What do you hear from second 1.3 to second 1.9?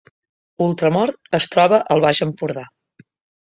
es troba